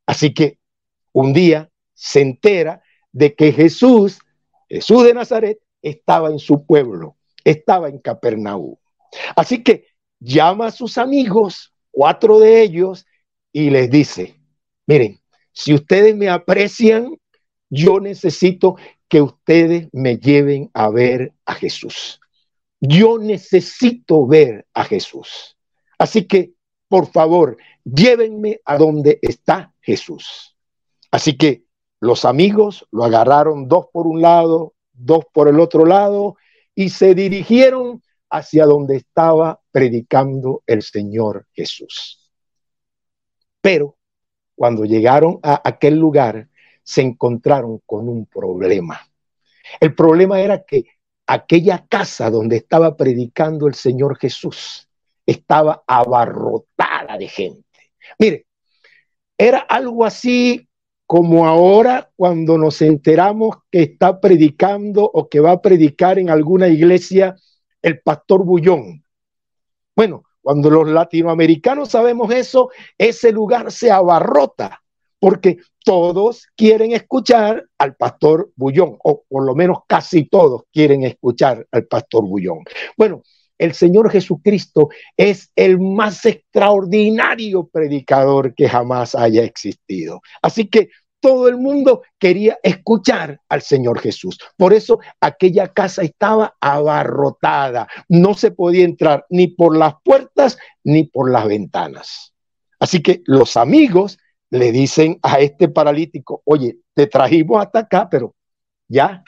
Así 0.06 0.32
que 0.32 0.58
un 1.12 1.32
día 1.32 1.70
se 1.94 2.20
entera 2.20 2.82
de 3.12 3.35
que 3.35 3.52
Jesús, 3.52 4.20
Jesús 4.68 5.04
de 5.04 5.14
Nazaret, 5.14 5.58
estaba 5.82 6.30
en 6.30 6.38
su 6.38 6.64
pueblo, 6.66 7.16
estaba 7.44 7.88
en 7.88 7.98
Capernaum. 7.98 8.76
Así 9.37 9.62
que 9.62 9.87
llama 10.20 10.66
a 10.66 10.70
sus 10.70 10.98
amigos, 10.98 11.72
cuatro 11.90 12.38
de 12.38 12.62
ellos, 12.62 13.06
y 13.52 13.70
les 13.70 13.90
dice, 13.90 14.38
miren, 14.87 15.20
si 15.52 15.75
ustedes 15.75 16.14
me 16.16 16.28
aprecian, 16.28 17.16
yo 17.70 18.00
necesito 18.00 18.76
que 19.08 19.22
ustedes 19.22 19.88
me 19.92 20.18
lleven 20.18 20.70
a 20.75 20.90
ver 20.90 21.32
a 21.46 21.54
Jesús. 21.54 22.20
Yo 22.80 23.18
necesito 23.18 24.26
ver 24.26 24.66
a 24.75 24.84
Jesús. 24.84 25.56
Así 25.98 26.26
que, 26.26 26.52
por 26.88 27.10
favor, 27.10 27.56
llévenme 27.84 28.60
a 28.64 28.78
donde 28.78 29.18
está 29.22 29.75
Jesús. 29.80 30.56
Así 31.10 31.37
que 31.37 31.64
los 32.00 32.24
amigos 32.24 32.86
lo 32.90 33.04
agarraron 33.04 33.68
dos 33.68 33.86
por 33.92 34.06
un 34.06 34.22
lado, 34.22 34.74
dos 34.92 35.24
por 35.32 35.48
el 35.48 35.61
otro 35.61 35.84
lado 35.84 36.37
y 36.74 36.90
se 36.90 37.14
dirigieron 37.14 38.02
hacia 38.30 38.66
donde 38.66 38.96
estaba 38.96 39.61
predicando 39.70 40.62
el 40.66 40.82
Señor 40.82 41.46
Jesús. 41.52 42.30
Pero 43.61 43.96
cuando 44.54 44.84
llegaron 44.84 45.40
a 45.42 45.61
aquel 45.64 45.96
lugar, 45.96 46.48
se 46.82 47.02
encontraron 47.02 47.80
con 47.84 48.08
un 48.08 48.26
problema. 48.26 49.00
El 49.80 49.94
problema 49.94 50.40
era 50.40 50.64
que 50.64 50.84
aquella 51.26 51.87
casa 51.87 52.30
donde 52.30 52.56
estaba 52.56 52.96
predicando 52.96 53.66
el 53.66 53.74
Señor 53.74 54.18
Jesús 54.18 54.88
estaba 55.26 55.82
abarrotada 55.87 57.18
de 57.18 57.28
gente. 57.28 57.92
Mire, 58.18 58.46
era 59.37 59.58
algo 59.58 60.04
así 60.04 60.67
como 61.09 61.47
ahora 61.47 62.11
cuando 62.16 62.59
nos 62.59 62.83
enteramos 62.83 63.57
que 63.73 63.81
está 63.81 64.21
predicando 64.21 65.11
o 65.11 65.27
que 65.27 65.40
va 65.40 65.53
a 65.53 65.62
predicar 65.62 66.18
en 66.18 66.29
alguna 66.29 66.68
iglesia 66.68 67.35
el 67.81 68.01
pastor 68.01 68.44
Bullón. 68.44 69.03
Bueno, 69.97 70.25
cuando 70.42 70.68
los 70.68 70.87
latinoamericanos 70.87 71.88
sabemos 71.88 72.31
eso, 72.31 72.68
ese 72.99 73.33
lugar 73.33 73.73
se 73.73 73.90
abarrota 73.90 74.83
porque 75.18 75.57
todos 75.83 76.47
quieren 76.55 76.92
escuchar 76.92 77.66
al 77.79 77.97
pastor 77.97 78.51
Bullón, 78.55 78.99
o 79.03 79.25
por 79.27 79.47
lo 79.47 79.55
menos 79.55 79.79
casi 79.88 80.29
todos 80.29 80.64
quieren 80.71 81.05
escuchar 81.05 81.66
al 81.73 81.87
pastor 81.87 82.25
Bullón. 82.25 82.59
Bueno, 82.99 83.23
el 83.59 83.75
Señor 83.75 84.11
Jesucristo 84.11 84.88
es 85.16 85.51
el 85.57 85.81
más 85.81 86.25
extraordinario 86.25 87.66
predicador 87.66 88.55
que 88.55 88.68
jamás 88.68 89.14
haya 89.14 89.42
existido. 89.42 90.21
Así 90.42 90.66
que 90.66 90.90
todo 91.21 91.49
el 91.49 91.57
mundo 91.57 92.03
quería 92.18 92.59
escuchar 92.62 93.40
al 93.49 93.62
Señor 93.62 93.99
Jesús. 93.99 94.38
Por 94.57 94.73
eso 94.73 95.01
aquella 95.21 95.68
casa 95.68 96.03
estaba 96.03 96.57
abarrotada. 96.61 97.88
No 98.09 98.35
se 98.35 98.53
podía 98.53 98.85
entrar 98.85 99.27
ni 99.29 99.49
por 99.49 99.77
las 99.77 99.94
puertas 100.05 100.59
ni 100.85 101.05
por 101.05 101.31
las 101.31 101.47
ventanas. 101.47 102.33
Así 102.79 103.03
que 103.03 103.23
los 103.27 103.57
amigos 103.57 104.18
le 104.51 104.73
dicen 104.73 105.18
a 105.23 105.40
este 105.40 105.68
paralítico, 105.68 106.42
oye, 106.44 106.79
te 106.94 107.07
trajimos 107.07 107.61
hasta 107.61 107.81
acá, 107.81 108.09
pero 108.09 108.35
ya, 108.87 109.23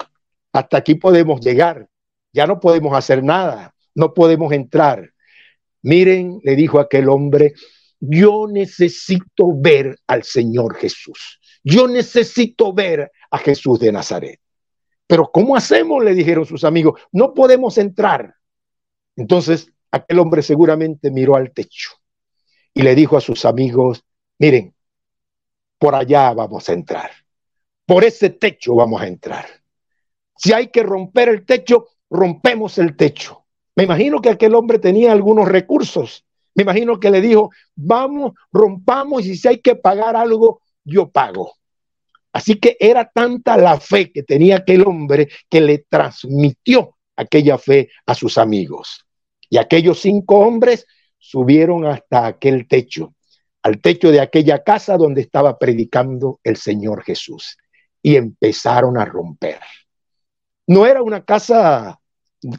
hasta 0.52 0.78
aquí 0.78 0.94
podemos 0.94 1.40
llegar, 1.40 1.88
ya 2.32 2.46
no 2.46 2.60
podemos 2.60 2.94
hacer 2.94 3.22
nada, 3.22 3.74
no 3.94 4.14
podemos 4.14 4.52
entrar. 4.52 5.10
Miren, 5.82 6.40
le 6.42 6.56
dijo 6.56 6.78
aquel 6.78 7.08
hombre, 7.08 7.54
yo 8.00 8.46
necesito 8.48 9.52
ver 9.54 9.98
al 10.06 10.22
Señor 10.24 10.76
Jesús, 10.76 11.40
yo 11.62 11.86
necesito 11.88 12.72
ver 12.72 13.10
a 13.30 13.38
Jesús 13.38 13.78
de 13.80 13.92
Nazaret. 13.92 14.40
Pero 15.06 15.30
¿cómo 15.32 15.56
hacemos? 15.56 16.04
Le 16.04 16.14
dijeron 16.14 16.46
sus 16.46 16.64
amigos, 16.64 17.00
no 17.12 17.34
podemos 17.34 17.78
entrar. 17.78 18.34
Entonces 19.16 19.72
aquel 19.90 20.18
hombre 20.18 20.42
seguramente 20.42 21.10
miró 21.10 21.36
al 21.36 21.52
techo 21.52 21.90
y 22.72 22.82
le 22.82 22.94
dijo 22.94 23.16
a 23.16 23.20
sus 23.20 23.44
amigos, 23.44 24.04
miren, 24.38 24.74
por 25.78 25.94
allá 25.94 26.32
vamos 26.32 26.68
a 26.68 26.74
entrar. 26.74 27.10
Por 27.86 28.04
ese 28.04 28.30
techo 28.30 28.74
vamos 28.76 29.02
a 29.02 29.08
entrar. 29.08 29.46
Si 30.36 30.52
hay 30.52 30.68
que 30.68 30.82
romper 30.82 31.28
el 31.28 31.44
techo, 31.44 31.88
rompemos 32.08 32.78
el 32.78 32.96
techo. 32.96 33.39
Me 33.76 33.84
imagino 33.84 34.20
que 34.20 34.30
aquel 34.30 34.54
hombre 34.54 34.78
tenía 34.78 35.12
algunos 35.12 35.48
recursos. 35.48 36.24
Me 36.54 36.62
imagino 36.62 36.98
que 36.98 37.10
le 37.10 37.20
dijo, 37.20 37.50
vamos, 37.74 38.32
rompamos 38.52 39.24
y 39.26 39.36
si 39.36 39.48
hay 39.48 39.58
que 39.58 39.76
pagar 39.76 40.16
algo, 40.16 40.62
yo 40.84 41.10
pago. 41.10 41.54
Así 42.32 42.56
que 42.56 42.76
era 42.78 43.10
tanta 43.10 43.56
la 43.56 43.78
fe 43.80 44.12
que 44.12 44.22
tenía 44.22 44.56
aquel 44.56 44.86
hombre 44.86 45.28
que 45.48 45.60
le 45.60 45.78
transmitió 45.88 46.96
aquella 47.16 47.58
fe 47.58 47.90
a 48.06 48.14
sus 48.14 48.38
amigos. 48.38 49.04
Y 49.48 49.58
aquellos 49.58 50.00
cinco 50.00 50.38
hombres 50.38 50.86
subieron 51.18 51.86
hasta 51.86 52.26
aquel 52.26 52.66
techo 52.68 53.14
al 53.62 53.80
techo 53.80 54.10
de 54.10 54.20
aquella 54.20 54.62
casa 54.62 54.96
donde 54.96 55.20
estaba 55.20 55.58
predicando 55.58 56.40
el 56.42 56.56
Señor 56.56 57.02
Jesús 57.02 57.56
y 58.02 58.16
empezaron 58.16 58.96
a 58.98 59.04
romper. 59.04 59.60
No 60.66 60.86
era 60.86 61.02
una 61.02 61.24
casa 61.24 61.99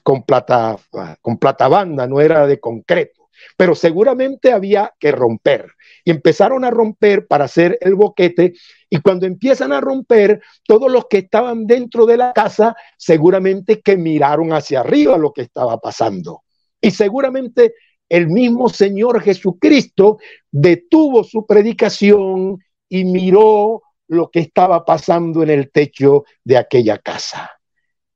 con 0.04 0.24
plata, 0.24 0.78
con 1.22 1.38
plata 1.38 1.68
banda, 1.68 2.08
no 2.08 2.22
era 2.22 2.46
de 2.46 2.60
concreto, 2.60 3.30
pero 3.58 3.76
seguramente 3.76 4.52
había 4.52 4.94
que 5.00 5.12
romper. 5.12 5.72
Y 6.04 6.12
empezaron 6.12 6.64
a 6.66 6.72
romper 6.72 7.28
para 7.28 7.46
hacer 7.46 7.78
el 7.82 7.96
boquete 7.96 8.54
y 8.90 8.98
cuando 8.98 9.26
empiezan 9.26 9.72
a 9.72 9.82
romper, 9.82 10.42
todos 10.66 10.92
los 10.92 11.06
que 11.08 11.20
estaban 11.20 11.66
dentro 11.66 12.06
de 12.06 12.18
la 12.18 12.34
casa 12.34 12.76
seguramente 12.98 13.82
que 13.82 13.98
miraron 13.98 14.52
hacia 14.52 14.82
arriba 14.82 15.18
lo 15.18 15.32
que 15.32 15.44
estaba 15.44 15.78
pasando. 15.80 16.44
Y 16.82 16.92
seguramente 16.92 17.74
el 18.10 18.28
mismo 18.28 18.68
Señor 18.68 19.22
Jesucristo 19.22 20.18
detuvo 20.52 21.24
su 21.24 21.46
predicación 21.46 22.60
y 22.90 23.06
miró 23.06 23.82
lo 24.10 24.30
que 24.30 24.42
estaba 24.42 24.84
pasando 24.84 25.42
en 25.42 25.50
el 25.50 25.72
techo 25.72 26.26
de 26.44 26.58
aquella 26.58 26.98
casa. 26.98 27.61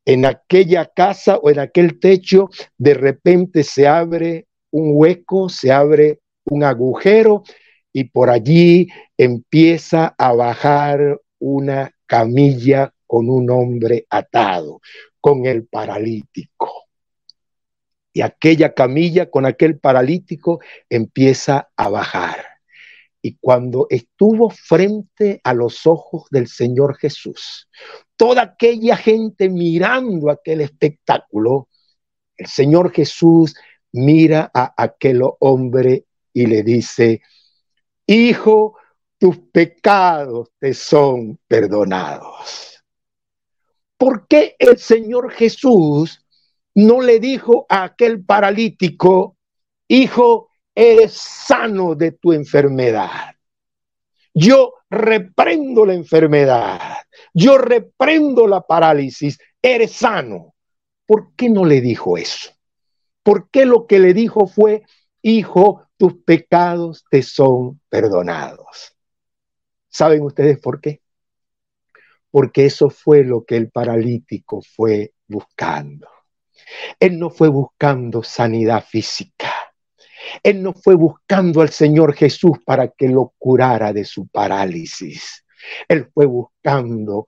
En 0.06 0.26
aquella 0.26 0.86
casa 0.86 1.38
o 1.38 1.50
en 1.50 1.60
aquel 1.60 2.00
techo, 2.00 2.50
de 2.78 2.94
repente 2.94 3.64
se 3.64 3.88
abre 3.88 4.48
un 4.72 4.92
hueco, 4.94 5.50
se 5.50 5.72
abre 5.72 6.20
un 6.46 6.64
agujero 6.64 7.44
y 7.92 8.06
por 8.06 8.30
allí 8.30 8.88
empieza 9.18 10.14
a 10.18 10.34
bajar 10.34 11.20
una 11.40 11.92
camilla 12.06 12.94
con 13.08 13.30
un 13.30 13.50
hombre 13.50 14.06
atado, 14.10 14.80
con 15.20 15.46
el 15.46 15.66
paralítico 15.66 16.86
y 18.16 18.22
aquella 18.22 18.74
camilla 18.74 19.30
con 19.30 19.46
aquel 19.46 19.78
paralítico 19.78 20.62
empieza 20.90 21.70
a 21.76 21.90
bajar. 21.90 22.55
Y 23.26 23.38
cuando 23.42 23.88
estuvo 23.90 24.52
frente 24.52 25.42
a 25.44 25.56
los 25.56 25.88
ojos 25.88 26.28
del 26.30 26.48
Señor 26.48 26.96
Jesús, 26.96 27.68
toda 28.16 28.44
aquella 28.44 28.96
gente 28.98 29.50
mirando 29.50 30.30
aquel 30.30 30.62
espectáculo, 30.62 31.68
el 32.38 32.46
Señor 32.46 32.92
Jesús 32.92 33.56
mira 33.92 34.52
a 34.54 34.76
aquel 34.78 35.24
hombre 35.40 36.06
y 36.34 36.46
le 36.46 36.62
dice, 36.62 37.24
Hijo, 38.06 38.78
tus 39.18 39.40
pecados 39.52 40.52
te 40.60 40.76
son 40.76 41.40
perdonados. 41.48 42.84
¿Por 43.98 44.28
qué 44.28 44.56
el 44.60 44.78
Señor 44.78 45.32
Jesús 45.32 46.24
no 46.76 47.02
le 47.02 47.20
dijo 47.20 47.66
a 47.70 47.86
aquel 47.86 48.24
paralítico, 48.24 49.36
hijo, 49.88 50.52
eres 50.76 51.14
sano 51.14 51.96
de 51.96 52.12
tu 52.12 52.34
enfermedad? 52.34 53.34
Yo 54.34 54.74
reprendo 54.90 55.86
la 55.86 55.94
enfermedad, 55.94 56.98
yo 57.34 57.58
reprendo 57.58 58.46
la 58.48 58.62
parálisis, 58.62 59.38
eres 59.62 59.94
sano. 59.94 60.54
¿Por 61.06 61.34
qué 61.36 61.50
no 61.50 61.64
le 61.66 61.82
dijo 61.82 62.18
eso? 62.18 62.52
¿Por 63.24 63.50
qué 63.50 63.66
lo 63.66 63.88
que 63.88 64.00
le 64.00 64.14
dijo 64.14 64.48
fue, 64.48 64.84
hijo, 65.22 65.88
tus 65.98 66.16
pecados 66.24 67.06
te 67.10 67.24
son 67.24 67.82
perdonados? 67.90 68.96
¿Saben 69.88 70.24
ustedes 70.24 70.60
por 70.60 70.82
qué? 70.82 71.02
Porque 72.30 72.66
eso 72.66 72.90
fue 72.90 73.24
lo 73.24 73.46
que 73.46 73.56
el 73.56 73.72
paralítico 73.72 74.62
fue 74.62 75.14
buscando. 75.28 76.10
Él 77.00 77.18
no 77.18 77.30
fue 77.30 77.48
buscando 77.48 78.22
sanidad 78.22 78.84
física. 78.84 79.54
Él 80.44 80.62
no 80.62 80.74
fue 80.74 80.96
buscando 80.96 81.62
al 81.62 81.70
Señor 81.70 82.14
Jesús 82.14 82.58
para 82.66 82.90
que 82.90 83.08
lo 83.08 83.34
curara 83.38 83.94
de 83.94 84.06
su 84.06 84.28
parálisis. 84.28 85.46
Él 85.88 86.10
fue 86.14 86.26
buscando 86.26 87.28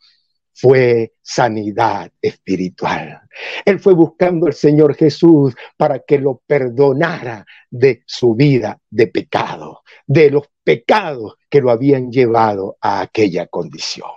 fue 0.59 1.13
sanidad 1.21 2.11
espiritual. 2.19 3.21
Él 3.63 3.79
fue 3.79 3.93
buscando 3.93 4.47
al 4.47 4.53
Señor 4.53 4.95
Jesús 4.95 5.53
para 5.77 5.99
que 5.99 6.17
lo 6.17 6.41
perdonara 6.47 7.45
de 7.69 8.01
su 8.07 8.33
vida 8.33 8.79
de 8.89 9.05
pecado, 9.05 9.83
de 10.07 10.31
los 10.31 10.47
pecados 10.63 11.35
que 11.47 11.61
lo 11.61 11.69
habían 11.69 12.11
llevado 12.11 12.77
a 12.81 13.01
aquella 13.01 13.45
condición. 13.45 14.09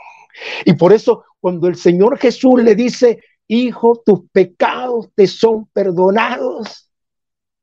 Y 0.64 0.72
por 0.72 0.94
eso 0.94 1.24
cuando 1.40 1.68
el 1.68 1.76
Señor 1.76 2.18
Jesús 2.18 2.62
le 2.62 2.74
dice, 2.74 3.20
hijo, 3.46 4.02
tus 4.04 4.22
pecados 4.32 5.10
te 5.14 5.26
son 5.26 5.66
perdonados, 5.66 6.89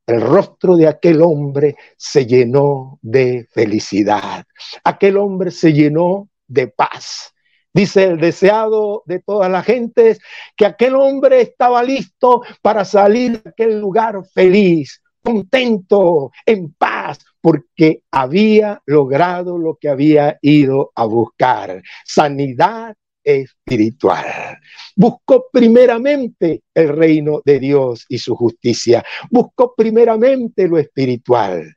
el 0.08 0.22
rostro 0.22 0.78
de 0.78 0.88
aquel 0.88 1.22
hombre 1.22 1.76
se 1.98 2.26
llenó 2.26 2.98
de 3.02 3.46
felicidad. 3.52 4.46
Aquel 4.84 5.18
hombre 5.18 5.52
se 5.52 5.74
llenó 5.74 6.30
de 6.48 6.70
paz. 6.70 7.34
Dice 7.74 8.06
el 8.06 8.20
deseado 8.20 9.04
de 9.06 9.20
todas 9.20 9.52
las 9.52 9.66
gentes 9.66 10.20
que 10.56 10.66
aquel 10.66 10.96
hombre 10.96 11.42
estaba 11.42 11.84
listo 11.84 12.42
para 12.62 12.86
salir 12.86 13.44
de 13.44 13.50
aquel 13.50 13.80
lugar 13.80 14.24
feliz, 14.34 15.04
contento, 15.22 16.32
en 16.46 16.74
paz, 16.74 17.20
porque 17.42 18.02
había 18.10 18.82
logrado 18.86 19.58
lo 19.58 19.76
que 19.76 19.90
había 19.90 20.38
ido 20.42 20.92
a 20.96 21.06
buscar, 21.06 21.82
sanidad 22.06 22.96
espiritual. 23.28 24.58
Buscó 24.96 25.48
primeramente 25.52 26.62
el 26.74 26.90
reino 26.90 27.42
de 27.44 27.60
Dios 27.60 28.06
y 28.08 28.18
su 28.18 28.36
justicia. 28.36 29.04
Buscó 29.30 29.74
primeramente 29.76 30.68
lo 30.68 30.78
espiritual 30.78 31.76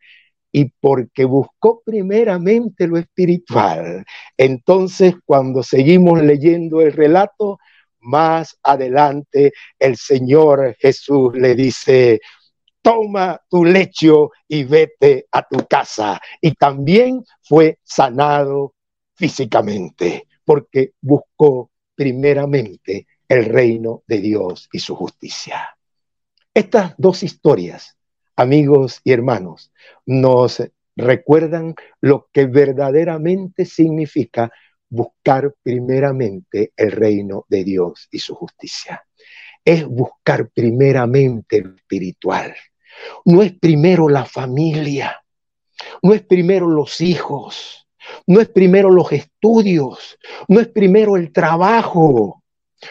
y 0.52 0.66
porque 0.80 1.24
buscó 1.24 1.82
primeramente 1.84 2.86
lo 2.86 2.98
espiritual. 2.98 4.04
Entonces, 4.36 5.14
cuando 5.24 5.62
seguimos 5.64 6.22
leyendo 6.22 6.80
el 6.80 6.92
relato, 6.92 7.58
más 8.00 8.56
adelante 8.62 9.52
el 9.78 9.96
Señor 9.96 10.76
Jesús 10.78 11.34
le 11.34 11.54
dice, 11.54 12.20
toma 12.80 13.40
tu 13.48 13.64
lecho 13.64 14.30
y 14.48 14.64
vete 14.64 15.26
a 15.32 15.42
tu 15.42 15.66
casa. 15.66 16.20
Y 16.40 16.54
también 16.54 17.24
fue 17.42 17.78
sanado 17.82 18.74
físicamente, 19.14 20.26
porque 20.44 20.92
buscó 21.00 21.70
primeramente 21.94 23.06
el 23.28 23.44
reino 23.44 24.02
de 24.06 24.18
Dios 24.18 24.68
y 24.72 24.78
su 24.78 24.94
justicia. 24.96 25.76
Estas 26.52 26.94
dos 26.98 27.22
historias 27.22 27.96
amigos 28.40 29.02
y 29.04 29.12
hermanos, 29.12 29.70
nos 30.06 30.62
recuerdan 30.96 31.74
lo 32.00 32.28
que 32.32 32.46
verdaderamente 32.46 33.66
significa 33.66 34.50
buscar 34.88 35.54
primeramente 35.62 36.72
el 36.74 36.92
reino 36.92 37.44
de 37.48 37.64
Dios 37.64 38.08
y 38.10 38.18
su 38.18 38.34
justicia. 38.34 39.04
Es 39.62 39.86
buscar 39.86 40.48
primeramente 40.48 41.60
lo 41.60 41.76
espiritual. 41.76 42.56
No 43.26 43.42
es 43.42 43.52
primero 43.52 44.08
la 44.08 44.24
familia, 44.24 45.22
no 46.02 46.14
es 46.14 46.22
primero 46.22 46.66
los 46.66 47.02
hijos, 47.02 47.86
no 48.26 48.40
es 48.40 48.48
primero 48.48 48.90
los 48.90 49.12
estudios, 49.12 50.18
no 50.48 50.60
es 50.60 50.68
primero 50.68 51.16
el 51.16 51.32
trabajo, 51.32 52.42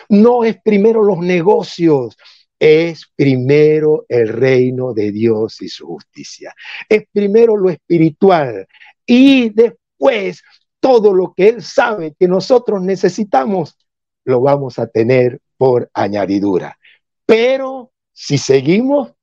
no 0.10 0.44
es 0.44 0.62
primero 0.62 1.04
los 1.04 1.20
negocios, 1.20 2.18
es 2.60 3.06
primero 3.16 4.06
el 4.10 4.28
reino 4.28 4.94
de 4.94 5.12
Dios 5.12 5.62
y 5.62 5.70
su 5.70 5.88
justicia. 5.88 6.54
Es 6.88 7.04
primero 7.12 7.56
lo 7.56 7.70
espiritual 7.70 8.68
y 9.06 9.50
después 9.50 10.44
todo 10.80 11.14
lo 11.14 11.34
que 11.34 11.50
Él 11.50 11.64
sabe 11.64 12.16
que 12.20 12.28
nosotros 12.28 12.82
necesitamos, 12.82 13.78
lo 14.26 14.42
vamos 14.42 14.80
a 14.80 14.88
tener 14.88 15.40
por 15.58 15.90
añadidura. 15.94 16.78
Pero 17.26 17.92
si 18.12 18.38
seguimos 18.38 19.14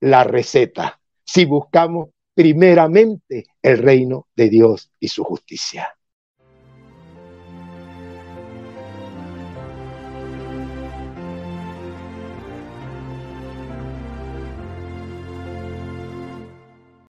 la 0.00 0.24
receta, 0.24 1.00
si 1.24 1.44
buscamos 1.44 2.10
primeramente 2.36 3.46
el 3.62 3.78
reino 3.78 4.28
de 4.36 4.50
Dios 4.50 4.92
y 5.00 5.08
su 5.08 5.24
justicia. 5.24 5.96